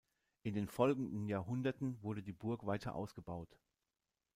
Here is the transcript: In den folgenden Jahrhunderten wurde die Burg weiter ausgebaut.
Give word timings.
In 0.41 0.55
den 0.55 0.67
folgenden 0.67 1.27
Jahrhunderten 1.27 2.01
wurde 2.01 2.23
die 2.23 2.31
Burg 2.33 2.65
weiter 2.65 2.95
ausgebaut. 2.95 3.55